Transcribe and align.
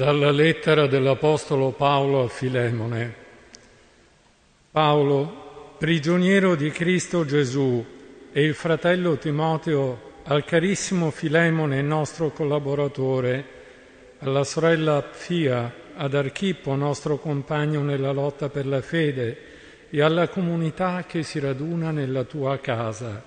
Dalla 0.00 0.30
lettera 0.30 0.86
dell'Apostolo 0.86 1.72
Paolo 1.72 2.22
a 2.22 2.28
Filemone. 2.28 3.14
Paolo, 4.70 5.74
prigioniero 5.76 6.54
di 6.54 6.70
Cristo 6.70 7.26
Gesù, 7.26 7.84
e 8.32 8.42
il 8.42 8.54
fratello 8.54 9.18
Timoteo 9.18 10.22
al 10.24 10.46
carissimo 10.46 11.10
Filemone, 11.10 11.82
nostro 11.82 12.30
collaboratore, 12.30 13.44
alla 14.20 14.42
sorella 14.42 15.02
Pfia, 15.02 15.70
ad 15.94 16.14
Archippo, 16.14 16.74
nostro 16.74 17.18
compagno 17.18 17.82
nella 17.82 18.12
lotta 18.12 18.48
per 18.48 18.66
la 18.66 18.80
fede, 18.80 19.36
e 19.90 20.00
alla 20.00 20.28
comunità 20.28 21.04
che 21.06 21.22
si 21.22 21.38
raduna 21.40 21.90
nella 21.90 22.24
tua 22.24 22.58
casa. 22.58 23.22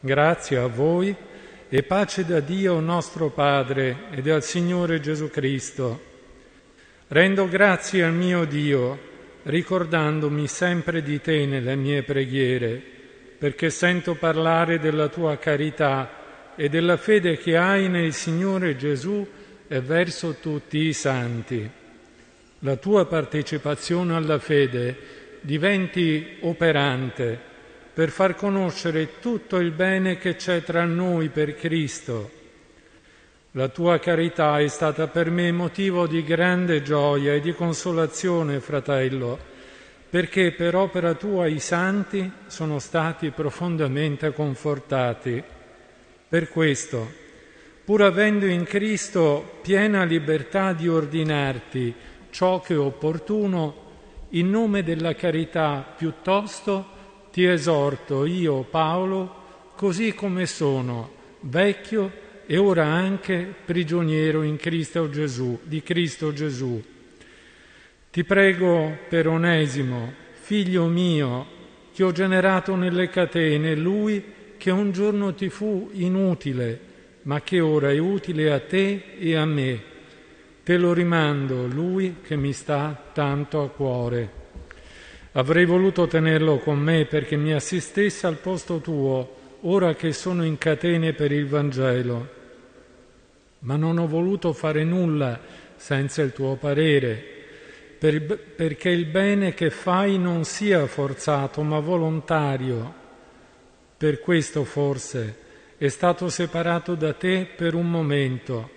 Grazie 0.00 0.56
a 0.56 0.66
voi 0.66 1.14
e 1.68 1.82
pace 1.84 2.24
da 2.24 2.40
Dio 2.40 2.80
nostro 2.80 3.30
Padre 3.30 4.06
e 4.10 4.20
dal 4.20 4.42
Signore 4.42 4.98
Gesù 4.98 5.30
Cristo. 5.30 6.07
Rendo 7.10 7.48
grazie 7.48 8.04
al 8.04 8.12
mio 8.12 8.44
Dio, 8.44 8.98
ricordandomi 9.44 10.46
sempre 10.46 11.02
di 11.02 11.22
te 11.22 11.46
nelle 11.46 11.74
mie 11.74 12.02
preghiere, 12.02 12.82
perché 13.38 13.70
sento 13.70 14.14
parlare 14.14 14.78
della 14.78 15.08
tua 15.08 15.38
carità 15.38 16.54
e 16.54 16.68
della 16.68 16.98
fede 16.98 17.38
che 17.38 17.56
hai 17.56 17.88
nel 17.88 18.12
Signore 18.12 18.76
Gesù 18.76 19.26
e 19.66 19.80
verso 19.80 20.36
tutti 20.38 20.80
i 20.80 20.92
santi. 20.92 21.66
La 22.58 22.76
tua 22.76 23.06
partecipazione 23.06 24.14
alla 24.14 24.38
fede 24.38 24.96
diventi 25.40 26.36
operante 26.40 27.40
per 27.94 28.10
far 28.10 28.34
conoscere 28.34 29.18
tutto 29.18 29.56
il 29.56 29.70
bene 29.70 30.18
che 30.18 30.36
c'è 30.36 30.62
tra 30.62 30.84
noi 30.84 31.30
per 31.30 31.54
Cristo. 31.54 32.37
La 33.58 33.66
tua 33.66 33.98
carità 33.98 34.60
è 34.60 34.68
stata 34.68 35.08
per 35.08 35.32
me 35.32 35.50
motivo 35.50 36.06
di 36.06 36.22
grande 36.22 36.80
gioia 36.80 37.34
e 37.34 37.40
di 37.40 37.52
consolazione, 37.52 38.60
fratello, 38.60 39.36
perché 40.08 40.52
per 40.52 40.76
opera 40.76 41.14
tua 41.14 41.48
i 41.48 41.58
santi 41.58 42.30
sono 42.46 42.78
stati 42.78 43.30
profondamente 43.30 44.32
confortati. 44.32 45.42
Per 46.28 46.48
questo, 46.50 47.10
pur 47.84 48.02
avendo 48.02 48.46
in 48.46 48.62
Cristo 48.62 49.58
piena 49.60 50.04
libertà 50.04 50.72
di 50.72 50.86
ordinarti 50.88 51.92
ciò 52.30 52.60
che 52.60 52.74
è 52.74 52.78
opportuno, 52.78 53.86
in 54.28 54.50
nome 54.50 54.84
della 54.84 55.16
carità 55.16 55.84
piuttosto 55.96 56.86
ti 57.32 57.44
esorto 57.44 58.24
io, 58.24 58.62
Paolo, 58.62 59.72
così 59.74 60.14
come 60.14 60.46
sono, 60.46 61.10
vecchio 61.40 62.26
e 62.50 62.56
ora 62.56 62.86
anche 62.86 63.46
prigioniero 63.62 64.40
in 64.42 64.56
Cristo 64.56 65.10
Gesù, 65.10 65.60
di 65.64 65.82
Cristo 65.82 66.32
Gesù. 66.32 66.82
Ti 68.10 68.24
prego 68.24 68.96
per 69.06 69.28
Onesimo, 69.28 70.10
figlio 70.32 70.86
mio, 70.86 71.46
che 71.92 72.04
ho 72.04 72.10
generato 72.10 72.74
nelle 72.74 73.10
catene, 73.10 73.74
lui 73.74 74.24
che 74.56 74.70
un 74.70 74.92
giorno 74.92 75.34
ti 75.34 75.50
fu 75.50 75.90
inutile, 75.92 76.80
ma 77.24 77.42
che 77.42 77.60
ora 77.60 77.90
è 77.90 77.98
utile 77.98 78.50
a 78.50 78.60
te 78.60 79.02
e 79.18 79.36
a 79.36 79.44
me. 79.44 79.82
Te 80.64 80.78
lo 80.78 80.94
rimando, 80.94 81.66
lui 81.66 82.16
che 82.22 82.36
mi 82.36 82.54
sta 82.54 83.10
tanto 83.12 83.60
a 83.60 83.68
cuore. 83.68 84.30
Avrei 85.32 85.66
voluto 85.66 86.06
tenerlo 86.06 86.60
con 86.60 86.78
me 86.78 87.04
perché 87.04 87.36
mi 87.36 87.52
assistesse 87.52 88.26
al 88.26 88.36
posto 88.36 88.80
tuo, 88.80 89.36
ora 89.60 89.94
che 89.94 90.14
sono 90.14 90.46
in 90.46 90.56
catene 90.56 91.12
per 91.12 91.30
il 91.30 91.46
Vangelo. 91.46 92.36
Ma 93.60 93.76
non 93.76 93.98
ho 93.98 94.06
voluto 94.06 94.52
fare 94.52 94.84
nulla 94.84 95.40
senza 95.76 96.22
il 96.22 96.32
tuo 96.32 96.56
parere, 96.56 97.22
per, 97.98 98.22
perché 98.38 98.90
il 98.90 99.06
bene 99.06 99.54
che 99.54 99.70
fai 99.70 100.18
non 100.18 100.44
sia 100.44 100.86
forzato, 100.86 101.62
ma 101.62 101.78
volontario. 101.80 102.94
Per 103.96 104.20
questo 104.20 104.64
forse 104.64 105.46
è 105.76 105.88
stato 105.88 106.28
separato 106.28 106.94
da 106.94 107.12
te 107.12 107.46
per 107.56 107.74
un 107.74 107.90
momento, 107.90 108.70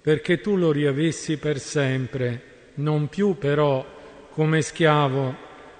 perché 0.00 0.40
tu 0.40 0.56
lo 0.56 0.70
riavessi 0.72 1.36
per 1.36 1.58
sempre, 1.58 2.42
non 2.74 3.08
più 3.08 3.36
però 3.38 3.84
come 4.30 4.62
schiavo, 4.62 5.36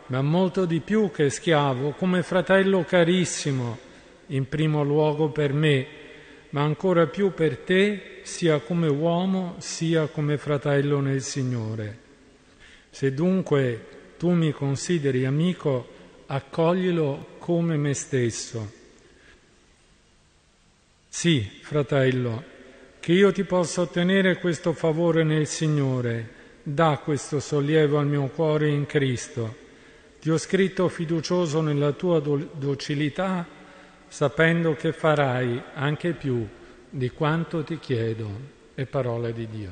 ma 0.06 0.22
molto 0.22 0.64
di 0.64 0.80
più 0.80 1.10
che 1.10 1.30
schiavo, 1.30 1.92
come 1.92 2.22
fratello 2.22 2.84
carissimo, 2.84 3.78
in 4.26 4.48
primo 4.48 4.82
luogo 4.82 5.30
per 5.30 5.53
me, 5.53 5.86
ma 6.53 6.63
ancora 6.63 7.07
più 7.07 7.35
per 7.35 7.59
te, 7.59 8.21
sia 8.23 8.61
come 8.61 8.89
uomo, 8.89 9.57
sia 9.59 10.07
come 10.07 10.39
fratello 10.39 11.01
nel 11.01 11.21
Signore. 11.21 11.99
Se 12.89 13.13
dunque 13.13 14.15
tu 14.17 14.31
mi 14.31 14.53
consideri 14.53 15.27
amico, 15.27 15.89
accoglilo 16.27 17.37
come 17.39 17.77
me 17.77 17.93
stesso. 17.93 18.73
Sì, 21.09 21.61
fratello, 21.61 22.45
che 23.01 23.13
io 23.13 23.33
ti 23.33 23.45
possa 23.45 23.83
ottenere 23.83 24.39
questo 24.39 24.73
favore 24.73 25.25
nel 25.25 25.47
Signore, 25.47 26.29
dà 26.63 26.99
questo 27.03 27.41
sollievo 27.41 27.99
al 27.99 28.07
mio 28.07 28.29
cuore 28.29 28.69
in 28.69 28.87
Cristo 28.87 29.63
ti 30.23 30.31
ho 30.31 30.39
scritto 30.39 30.89
fiducioso 30.89 31.61
nella 31.63 31.91
tua 31.91 32.21
docilità, 32.21 33.45
sapendo 34.12 34.75
che 34.75 34.93
farai 34.93 35.62
anche 35.73 36.12
più 36.12 36.47
di 36.91 37.09
quanto 37.12 37.65
ti 37.65 37.78
chiedo. 37.78 38.28
È 38.75 38.84
parola 38.84 39.31
di 39.31 39.49
Dio. 39.49 39.71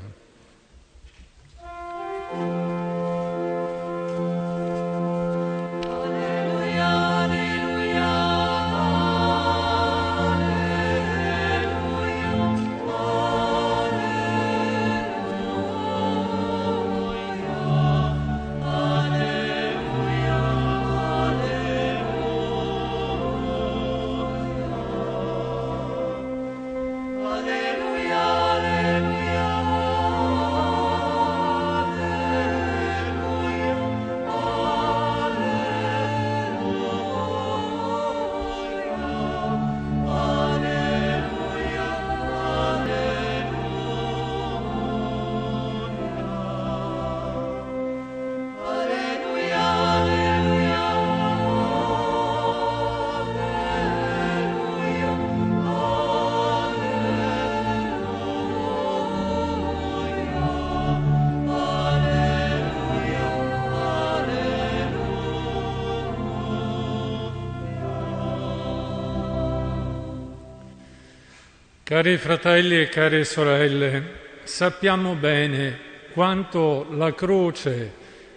Cari 71.90 72.19
fratelli 72.19 72.81
e 72.81 72.88
care 72.88 73.25
sorelle, 73.25 74.12
sappiamo 74.44 75.14
bene 75.14 75.76
quanto 76.12 76.87
la 76.92 77.12
croce 77.14 77.92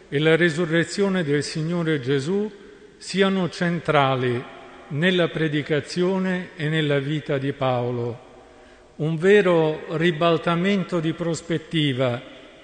e 0.09 0.17
la 0.17 0.35
risurrezione 0.35 1.23
del 1.23 1.44
Signore 1.44 2.00
Gesù 2.00 2.51
siano 2.97 3.51
centrali 3.51 4.44
nella 4.88 5.27
predicazione 5.27 6.50
e 6.55 6.67
nella 6.67 6.97
vita 6.97 7.38
di 7.38 7.53
Paolo. 7.53 8.19
Un 8.95 9.17
vero 9.17 9.83
ribaltamento 9.97 11.00
di 11.00 11.13
prospettiva 11.13 12.19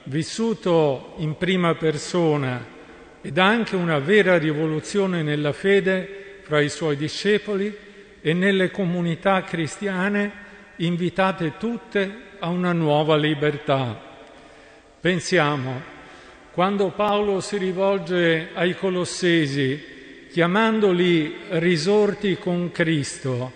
vissuto 0.06 1.14
in 1.18 1.38
prima 1.38 1.76
persona 1.76 2.66
ed 3.22 3.38
anche 3.38 3.76
una 3.76 4.00
vera 4.00 4.40
rivoluzione 4.40 5.22
nella 5.22 5.54
fede 5.54 6.40
fra 6.42 6.60
i 6.60 6.70
suoi 6.70 6.96
discepoli 6.96 7.78
e 8.22 8.34
nelle 8.34 8.72
comunità 8.72 9.44
cristiane 9.44 10.48
invitate 10.80 11.58
tutte 11.58 12.28
a 12.40 12.50
una 12.50 12.74
nuova 12.74 13.16
libertà. 13.16 14.00
Pensiamo, 15.00 15.82
quando 16.52 16.90
Paolo 16.90 17.40
si 17.40 17.58
rivolge 17.58 18.50
ai 18.54 18.76
Colossesi 18.76 20.28
chiamandoli 20.30 21.36
risorti 21.52 22.38
con 22.38 22.72
Cristo, 22.72 23.52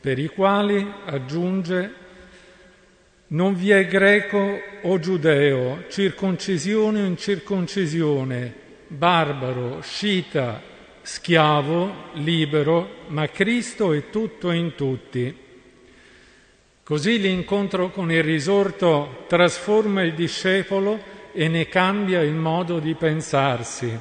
per 0.00 0.18
i 0.18 0.28
quali, 0.28 0.90
aggiunge, 1.04 1.98
Non 3.32 3.54
vi 3.54 3.70
è 3.70 3.86
greco 3.86 4.60
o 4.82 4.98
giudeo, 4.98 5.84
circoncisione 5.88 7.02
o 7.02 7.06
incirconcisione, 7.06 8.52
barbaro, 8.88 9.80
scita, 9.82 10.60
schiavo, 11.00 12.10
libero, 12.14 13.04
ma 13.06 13.28
Cristo 13.28 13.92
è 13.92 14.10
tutto 14.10 14.50
in 14.50 14.74
tutti. 14.74 15.32
Così 16.90 17.20
l'incontro 17.20 17.90
con 17.90 18.10
il 18.10 18.24
risorto 18.24 19.24
trasforma 19.28 20.02
il 20.02 20.12
discepolo 20.12 21.00
e 21.32 21.46
ne 21.46 21.68
cambia 21.68 22.20
il 22.20 22.32
modo 22.32 22.80
di 22.80 22.94
pensarsi. 22.94 23.96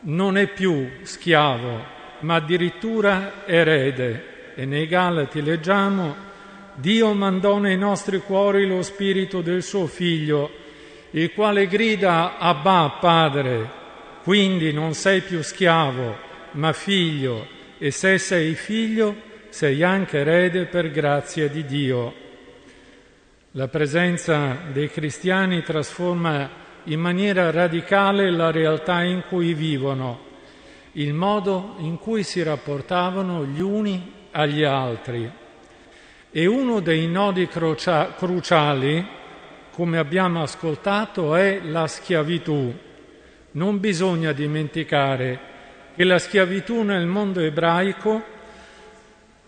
Non 0.00 0.38
è 0.38 0.46
più 0.46 0.88
schiavo, 1.02 1.84
ma 2.20 2.36
addirittura 2.36 3.44
erede. 3.44 4.54
E 4.54 4.64
nei 4.64 4.86
Galati 4.86 5.42
leggiamo 5.42 6.16
Dio 6.72 7.12
mandò 7.12 7.58
nei 7.58 7.76
nostri 7.76 8.20
cuori 8.20 8.66
lo 8.66 8.80
spirito 8.80 9.42
del 9.42 9.62
suo 9.62 9.86
figlio, 9.86 10.50
il 11.10 11.30
quale 11.34 11.66
grida 11.66 12.38
Abba 12.38 12.96
Padre, 13.00 13.68
quindi 14.22 14.72
non 14.72 14.94
sei 14.94 15.20
più 15.20 15.42
schiavo, 15.42 16.16
ma 16.52 16.72
figlio, 16.72 17.46
e 17.76 17.90
se 17.90 18.16
sei 18.16 18.54
figlio 18.54 19.32
sei 19.54 19.84
anche 19.84 20.18
erede 20.18 20.64
per 20.64 20.90
grazia 20.90 21.48
di 21.48 21.64
Dio. 21.64 22.12
La 23.52 23.68
presenza 23.68 24.56
dei 24.72 24.90
cristiani 24.90 25.62
trasforma 25.62 26.50
in 26.82 26.98
maniera 26.98 27.52
radicale 27.52 28.32
la 28.32 28.50
realtà 28.50 29.04
in 29.04 29.22
cui 29.28 29.54
vivono, 29.54 30.18
il 30.94 31.14
modo 31.14 31.76
in 31.78 31.98
cui 31.98 32.24
si 32.24 32.42
rapportavano 32.42 33.44
gli 33.44 33.60
uni 33.60 34.12
agli 34.32 34.64
altri. 34.64 35.30
E 36.32 36.46
uno 36.46 36.80
dei 36.80 37.06
nodi 37.06 37.46
crucia- 37.46 38.12
cruciali, 38.16 39.06
come 39.70 39.98
abbiamo 39.98 40.42
ascoltato, 40.42 41.36
è 41.36 41.60
la 41.62 41.86
schiavitù. 41.86 42.74
Non 43.52 43.78
bisogna 43.78 44.32
dimenticare 44.32 45.38
che 45.94 46.02
la 46.02 46.18
schiavitù 46.18 46.82
nel 46.82 47.06
mondo 47.06 47.38
ebraico, 47.38 48.33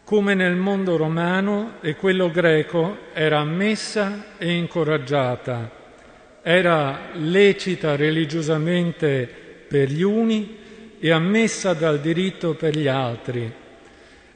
come 0.06 0.34
nel 0.34 0.54
mondo 0.54 0.96
romano 0.96 1.78
e 1.80 1.96
quello 1.96 2.30
greco, 2.30 3.08
era 3.12 3.40
ammessa 3.40 4.36
e 4.38 4.52
incoraggiata, 4.52 5.68
era 6.42 7.10
lecita 7.14 7.96
religiosamente 7.96 9.28
per 9.66 9.90
gli 9.90 10.02
uni 10.02 10.58
e 11.00 11.10
ammessa 11.10 11.72
dal 11.72 11.98
diritto 11.98 12.54
per 12.54 12.78
gli 12.78 12.86
altri. 12.86 13.52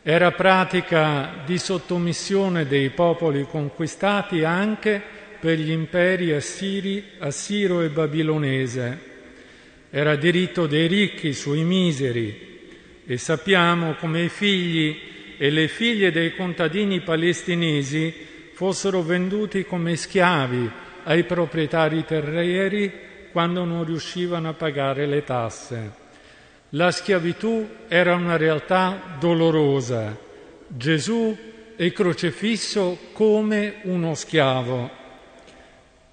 Era 0.02 0.32
pratica 0.32 1.34
di 1.46 1.56
sottomissione 1.56 2.66
dei 2.66 2.90
popoli 2.90 3.46
conquistati 3.48 4.42
anche 4.42 5.00
per 5.38 5.56
gli 5.56 5.70
imperi 5.70 6.32
assiri, 6.32 7.12
assiro 7.20 7.80
e 7.82 7.90
babilonese. 7.90 8.98
Era 9.88 10.16
diritto 10.16 10.66
dei 10.66 10.88
ricchi 10.88 11.32
sui 11.32 11.62
miseri 11.62 12.48
e 13.06 13.16
sappiamo 13.18 13.94
come 13.94 14.22
i 14.22 14.28
figli 14.28 15.09
e 15.42 15.48
le 15.48 15.68
figlie 15.68 16.10
dei 16.10 16.34
contadini 16.34 17.00
palestinesi 17.00 18.12
fossero 18.52 19.00
venduti 19.00 19.64
come 19.64 19.96
schiavi 19.96 20.70
ai 21.04 21.24
proprietari 21.24 22.04
terrieri 22.04 22.92
quando 23.32 23.64
non 23.64 23.84
riuscivano 23.84 24.50
a 24.50 24.52
pagare 24.52 25.06
le 25.06 25.24
tasse. 25.24 25.92
La 26.70 26.90
schiavitù 26.90 27.66
era 27.88 28.16
una 28.16 28.36
realtà 28.36 29.16
dolorosa. 29.18 30.14
Gesù 30.66 31.34
è 31.74 31.90
crocefisso 31.90 32.98
come 33.14 33.76
uno 33.84 34.14
schiavo. 34.14 34.90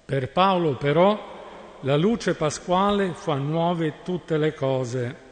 Per 0.06 0.30
Paolo 0.30 0.76
però 0.76 1.76
la 1.82 1.98
luce 1.98 2.32
pasquale 2.32 3.12
fa 3.12 3.34
nuove 3.34 3.96
tutte 4.02 4.38
le 4.38 4.54
cose. 4.54 5.27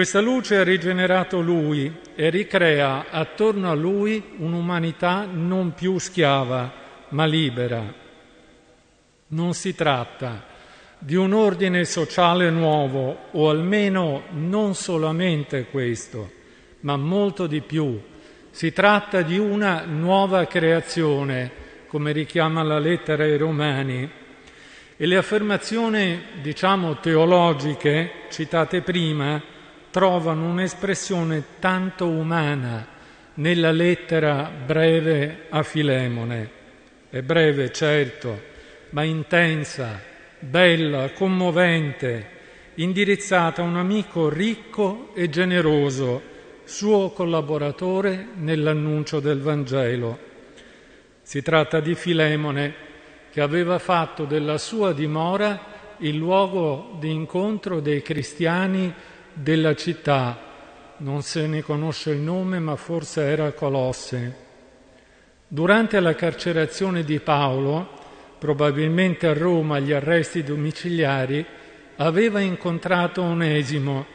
Questa 0.00 0.20
luce 0.20 0.56
ha 0.56 0.64
rigenerato 0.64 1.42
lui 1.42 1.94
e 2.14 2.30
ricrea 2.30 3.10
attorno 3.10 3.70
a 3.70 3.74
lui 3.74 4.32
un'umanità 4.38 5.28
non 5.30 5.74
più 5.74 5.98
schiava, 5.98 6.72
ma 7.10 7.26
libera. 7.26 7.84
Non 9.26 9.52
si 9.52 9.74
tratta 9.74 10.46
di 10.98 11.16
un 11.16 11.34
ordine 11.34 11.84
sociale 11.84 12.48
nuovo, 12.48 13.26
o 13.32 13.50
almeno 13.50 14.22
non 14.30 14.74
solamente 14.74 15.66
questo, 15.66 16.30
ma 16.80 16.96
molto 16.96 17.46
di 17.46 17.60
più. 17.60 18.00
Si 18.50 18.72
tratta 18.72 19.20
di 19.20 19.38
una 19.38 19.84
nuova 19.84 20.46
creazione, 20.46 21.50
come 21.88 22.12
richiama 22.12 22.62
la 22.62 22.78
lettera 22.78 23.24
ai 23.24 23.36
Romani, 23.36 24.10
e 24.96 25.06
le 25.06 25.16
affermazioni, 25.18 26.22
diciamo, 26.40 27.00
teologiche 27.00 28.12
citate 28.30 28.80
prima 28.80 29.58
trovano 29.90 30.48
un'espressione 30.48 31.42
tanto 31.58 32.06
umana 32.08 32.86
nella 33.34 33.72
lettera 33.72 34.50
breve 34.64 35.46
a 35.48 35.62
Filemone. 35.62 36.58
È 37.10 37.22
breve, 37.22 37.72
certo, 37.72 38.40
ma 38.90 39.02
intensa, 39.02 40.00
bella, 40.38 41.10
commovente, 41.10 42.38
indirizzata 42.74 43.62
a 43.62 43.64
un 43.64 43.76
amico 43.76 44.28
ricco 44.28 45.10
e 45.14 45.28
generoso, 45.28 46.22
suo 46.64 47.10
collaboratore 47.10 48.28
nell'annuncio 48.36 49.18
del 49.18 49.40
Vangelo. 49.40 50.18
Si 51.22 51.42
tratta 51.42 51.80
di 51.80 51.94
Filemone 51.94 52.88
che 53.30 53.40
aveva 53.40 53.78
fatto 53.78 54.24
della 54.24 54.58
sua 54.58 54.92
dimora 54.92 55.68
il 55.98 56.16
luogo 56.16 56.96
di 56.98 57.10
incontro 57.10 57.80
dei 57.80 58.02
cristiani 58.02 58.92
della 59.32 59.74
città. 59.74 60.38
Non 60.98 61.22
se 61.22 61.46
ne 61.46 61.62
conosce 61.62 62.10
il 62.10 62.18
nome, 62.18 62.58
ma 62.58 62.76
forse 62.76 63.22
era 63.22 63.52
Colosse. 63.52 64.48
Durante 65.46 65.98
la 66.00 66.14
carcerazione 66.14 67.02
di 67.02 67.18
Paolo, 67.20 67.88
probabilmente 68.38 69.26
a 69.26 69.32
Roma 69.32 69.76
agli 69.76 69.92
arresti 69.92 70.42
domiciliari, 70.42 71.44
aveva 71.96 72.40
incontrato 72.40 73.22
Onesimo, 73.22 74.06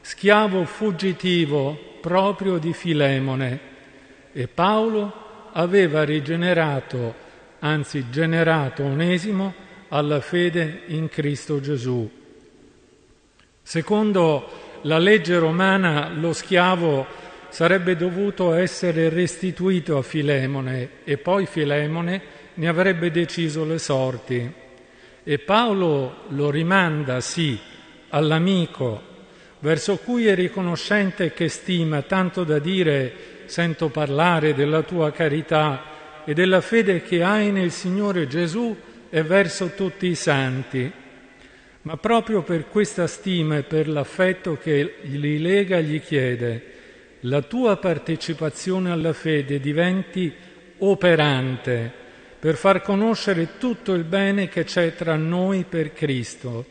schiavo 0.00 0.64
fuggitivo 0.64 1.78
proprio 2.00 2.58
di 2.58 2.72
Filemone, 2.72 3.60
e 4.32 4.48
Paolo 4.48 5.48
aveva 5.52 6.04
rigenerato, 6.04 7.14
anzi 7.60 8.10
generato 8.10 8.82
Onesimo 8.82 9.54
alla 9.88 10.20
fede 10.20 10.82
in 10.86 11.08
Cristo 11.08 11.60
Gesù. 11.60 12.10
Secondo 13.62 14.48
la 14.82 14.98
legge 14.98 15.38
romana 15.38 16.10
lo 16.10 16.32
schiavo 16.32 17.06
sarebbe 17.48 17.96
dovuto 17.96 18.54
essere 18.54 19.08
restituito 19.08 19.98
a 19.98 20.02
Filemone 20.02 20.88
e 21.04 21.18
poi 21.18 21.46
Filemone 21.46 22.22
ne 22.54 22.68
avrebbe 22.68 23.10
deciso 23.10 23.64
le 23.64 23.78
sorti. 23.78 24.52
E 25.22 25.38
Paolo 25.38 26.24
lo 26.28 26.50
rimanda, 26.50 27.20
sì, 27.20 27.58
all'amico, 28.10 29.02
verso 29.58 29.96
cui 29.96 30.26
è 30.26 30.34
riconoscente 30.34 31.32
che 31.32 31.48
stima, 31.48 32.02
tanto 32.02 32.44
da 32.44 32.58
dire 32.58 33.12
sento 33.46 33.88
parlare 33.88 34.54
della 34.54 34.82
tua 34.82 35.10
carità 35.10 35.82
e 36.24 36.34
della 36.34 36.60
fede 36.60 37.02
che 37.02 37.22
hai 37.22 37.50
nel 37.50 37.70
Signore 37.72 38.26
Gesù 38.28 38.76
e 39.10 39.22
verso 39.22 39.72
tutti 39.74 40.06
i 40.06 40.14
santi. 40.14 40.90
Ma 41.82 41.96
proprio 41.96 42.42
per 42.42 42.68
questa 42.68 43.06
stima 43.06 43.56
e 43.56 43.62
per 43.62 43.88
l'affetto 43.88 44.58
che 44.58 44.96
li 45.02 45.38
lega 45.38 45.80
gli 45.80 45.98
chiede, 46.02 46.62
la 47.20 47.40
tua 47.40 47.78
partecipazione 47.78 48.90
alla 48.90 49.14
fede 49.14 49.58
diventi 49.60 50.30
operante 50.78 51.90
per 52.38 52.56
far 52.56 52.82
conoscere 52.82 53.56
tutto 53.58 53.94
il 53.94 54.04
bene 54.04 54.48
che 54.48 54.64
c'è 54.64 54.94
tra 54.94 55.16
noi 55.16 55.64
per 55.66 55.94
Cristo. 55.94 56.66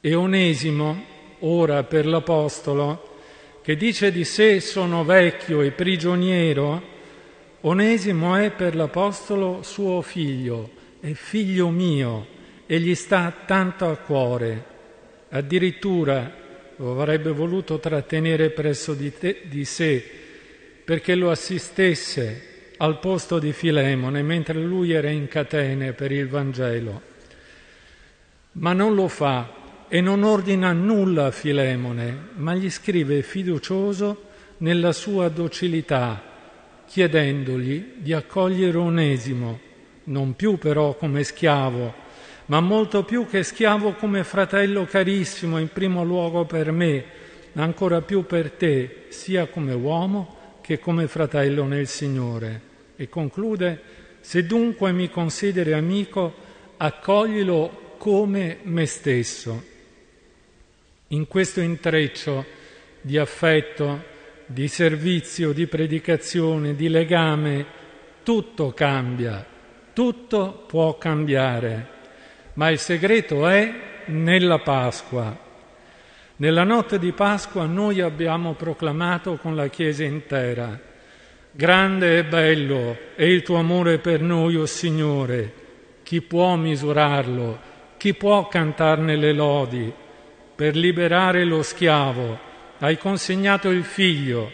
E 0.00 0.14
Onesimo, 0.14 1.04
ora 1.40 1.82
per 1.82 2.06
l'Apostolo, 2.06 3.18
che 3.60 3.76
dice 3.76 4.12
di 4.12 4.24
sé 4.24 4.60
sono 4.60 5.04
vecchio 5.04 5.62
e 5.62 5.72
prigioniero, 5.72 6.80
Onesimo 7.62 8.36
è 8.36 8.52
per 8.52 8.76
l'Apostolo 8.76 9.62
suo 9.62 10.00
figlio, 10.00 10.70
è 11.00 11.10
figlio 11.12 11.70
mio 11.70 12.38
e 12.72 12.78
gli 12.78 12.94
sta 12.94 13.34
tanto 13.46 13.90
a 13.90 13.96
cuore. 13.96 14.64
Addirittura 15.30 16.32
lo 16.76 16.92
avrebbe 16.92 17.32
voluto 17.32 17.80
trattenere 17.80 18.50
presso 18.50 18.94
di, 18.94 19.12
te, 19.12 19.40
di 19.46 19.64
sé 19.64 20.08
perché 20.84 21.16
lo 21.16 21.32
assistesse 21.32 22.74
al 22.76 23.00
posto 23.00 23.40
di 23.40 23.52
Filemone 23.52 24.22
mentre 24.22 24.60
lui 24.60 24.92
era 24.92 25.10
in 25.10 25.26
catene 25.26 25.94
per 25.94 26.12
il 26.12 26.28
Vangelo. 26.28 27.02
Ma 28.52 28.72
non 28.72 28.94
lo 28.94 29.08
fa 29.08 29.52
e 29.88 30.00
non 30.00 30.22
ordina 30.22 30.70
nulla 30.70 31.26
a 31.26 31.30
Filemone, 31.32 32.28
ma 32.36 32.54
gli 32.54 32.70
scrive 32.70 33.22
fiducioso 33.22 34.28
nella 34.58 34.92
sua 34.92 35.28
docilità, 35.28 36.22
chiedendogli 36.86 37.94
di 37.96 38.12
accogliere 38.12 38.78
Onesimo, 38.78 39.58
non 40.04 40.36
più 40.36 40.56
però 40.56 40.94
come 40.94 41.24
schiavo, 41.24 41.99
ma 42.50 42.58
molto 42.58 43.04
più 43.04 43.28
che 43.28 43.44
schiavo 43.44 43.92
come 43.92 44.24
fratello 44.24 44.84
carissimo, 44.84 45.58
in 45.58 45.68
primo 45.68 46.02
luogo 46.02 46.46
per 46.46 46.72
me, 46.72 47.04
ma 47.52 47.62
ancora 47.62 48.00
più 48.00 48.26
per 48.26 48.50
te, 48.50 49.04
sia 49.10 49.46
come 49.46 49.72
uomo 49.72 50.58
che 50.60 50.80
come 50.80 51.06
fratello 51.06 51.64
nel 51.64 51.86
Signore. 51.86 52.60
E 52.96 53.08
conclude, 53.08 53.80
se 54.18 54.46
dunque 54.46 54.90
mi 54.90 55.08
consideri 55.08 55.72
amico, 55.72 56.34
accoglilo 56.76 57.94
come 57.98 58.58
me 58.64 58.84
stesso. 58.86 59.62
In 61.08 61.28
questo 61.28 61.60
intreccio 61.60 62.44
di 63.00 63.16
affetto, 63.16 64.02
di 64.46 64.66
servizio, 64.66 65.52
di 65.52 65.68
predicazione, 65.68 66.74
di 66.74 66.88
legame, 66.88 67.64
tutto 68.24 68.72
cambia, 68.72 69.46
tutto 69.92 70.64
può 70.66 70.98
cambiare, 70.98 71.98
ma 72.54 72.70
il 72.70 72.78
segreto 72.78 73.46
è 73.46 73.72
nella 74.06 74.58
Pasqua. 74.58 75.48
Nella 76.36 76.64
notte 76.64 76.98
di 76.98 77.12
Pasqua 77.12 77.66
noi 77.66 78.00
abbiamo 78.00 78.54
proclamato 78.54 79.36
con 79.36 79.54
la 79.54 79.68
Chiesa 79.68 80.04
intera, 80.04 80.78
grande 81.50 82.18
e 82.18 82.24
bello 82.24 82.96
è 83.14 83.24
il 83.24 83.42
tuo 83.42 83.56
amore 83.56 83.98
per 83.98 84.22
noi, 84.22 84.56
o 84.56 84.62
oh 84.62 84.66
Signore, 84.66 85.52
chi 86.02 86.22
può 86.22 86.56
misurarlo, 86.56 87.58
chi 87.96 88.14
può 88.14 88.48
cantarne 88.48 89.16
le 89.16 89.32
lodi, 89.32 89.92
per 90.54 90.76
liberare 90.76 91.44
lo 91.44 91.62
schiavo 91.62 92.48
hai 92.80 92.96
consegnato 92.96 93.68
il 93.68 93.84
figlio, 93.84 94.50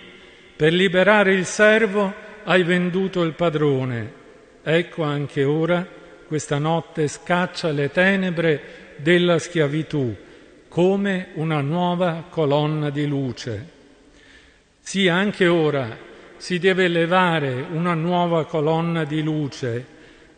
per 0.57 0.73
liberare 0.73 1.33
il 1.33 1.45
servo 1.45 2.13
hai 2.45 2.63
venduto 2.63 3.23
il 3.23 3.35
padrone. 3.35 4.25
Ecco 4.63 5.05
anche 5.05 5.45
ora 5.45 5.87
questa 6.27 6.59
notte 6.59 7.09
scaccia 7.09 7.71
le 7.71 7.91
tenebre 7.91 8.95
della 8.97 9.39
schiavitù 9.39 10.15
come 10.69 11.29
una 11.35 11.61
nuova 11.61 12.25
colonna 12.29 12.91
di 12.91 13.07
luce. 13.07 13.69
Sì, 14.81 15.09
anche 15.09 15.47
ora 15.47 15.97
si 16.37 16.59
deve 16.59 16.89
levare 16.89 17.65
una 17.71 17.95
nuova 17.95 18.45
colonna 18.45 19.05
di 19.05 19.23
luce, 19.23 19.87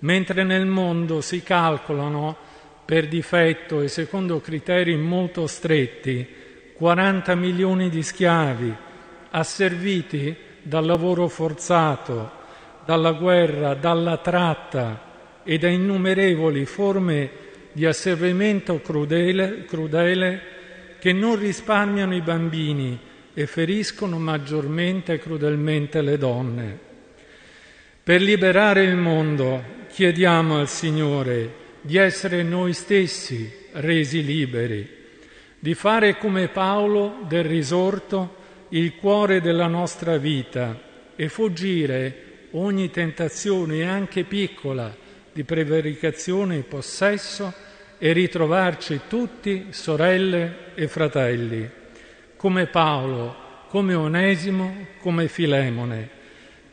mentre 0.00 0.44
nel 0.44 0.66
mondo 0.66 1.20
si 1.20 1.42
calcolano 1.42 2.36
per 2.84 3.08
difetto 3.08 3.80
e 3.80 3.88
secondo 3.88 4.40
criteri 4.40 4.96
molto 4.96 5.46
stretti 5.46 6.26
40 6.74 7.34
milioni 7.34 7.88
di 7.90 8.02
schiavi 8.02 8.72
asserviti 9.30 10.36
dal 10.62 10.86
lavoro 10.86 11.26
forzato, 11.28 12.30
dalla 12.84 13.12
guerra, 13.12 13.74
dalla 13.74 14.18
tratta 14.18 15.07
e 15.50 15.56
da 15.56 15.68
innumerevoli 15.68 16.66
forme 16.66 17.30
di 17.72 17.86
asservimento 17.86 18.82
crudele, 18.82 19.64
crudele 19.64 20.42
che 20.98 21.14
non 21.14 21.38
risparmiano 21.38 22.14
i 22.14 22.20
bambini 22.20 23.00
e 23.32 23.46
feriscono 23.46 24.18
maggiormente 24.18 25.14
e 25.14 25.18
crudelmente 25.18 26.02
le 26.02 26.18
donne. 26.18 26.78
Per 28.02 28.20
liberare 28.20 28.82
il 28.82 28.96
mondo 28.96 29.62
chiediamo 29.88 30.58
al 30.58 30.68
Signore 30.68 31.50
di 31.80 31.96
essere 31.96 32.42
noi 32.42 32.74
stessi 32.74 33.50
resi 33.72 34.22
liberi 34.22 34.86
di 35.58 35.72
fare 35.72 36.18
come 36.18 36.48
Paolo 36.48 37.24
del 37.26 37.44
risorto 37.44 38.36
il 38.68 38.96
cuore 38.96 39.40
della 39.40 39.66
nostra 39.66 40.18
vita 40.18 40.78
e 41.16 41.30
fuggire 41.30 42.48
ogni 42.50 42.90
tentazione, 42.90 43.88
anche 43.88 44.24
piccola, 44.24 45.06
di 45.38 45.44
prevaricazione 45.44 46.56
e 46.56 46.62
possesso 46.62 47.54
e 47.96 48.12
ritrovarci 48.12 49.02
tutti 49.06 49.66
sorelle 49.70 50.72
e 50.74 50.88
fratelli, 50.88 51.70
come 52.34 52.66
Paolo, 52.66 53.36
come 53.68 53.94
Onesimo, 53.94 54.86
come 54.98 55.28
Filemone, 55.28 56.10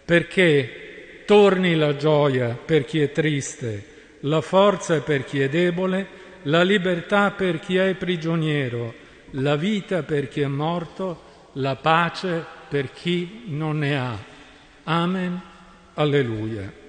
perché 0.04 1.22
torni 1.28 1.76
la 1.76 1.96
gioia 1.96 2.58
per 2.58 2.86
chi 2.86 3.02
è 3.02 3.12
triste, 3.12 3.86
la 4.22 4.42
forza 4.42 5.00
per 5.02 5.26
chi 5.26 5.42
è 5.42 5.48
debole, 5.48 6.08
la 6.44 6.64
libertà 6.64 7.30
per 7.30 7.60
chi 7.60 7.78
è 7.78 7.94
prigioniero, 7.94 8.96
la 9.32 9.56
vita 9.56 10.02
per 10.02 10.28
chi 10.28 10.42
è 10.42 10.48
morto, 10.48 11.52
la 11.54 11.76
pace 11.76 12.44
per 12.68 12.92
chi 12.92 13.44
non 13.46 13.78
ne 13.78 13.96
ha. 13.96 14.18
Amen. 14.86 15.40
Alleluia. 15.94 16.85